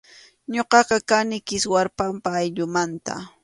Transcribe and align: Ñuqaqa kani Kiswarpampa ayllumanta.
Ñuqaqa 0.53 0.97
kani 1.09 1.37
Kiswarpampa 1.47 2.29
ayllumanta. 2.41 3.13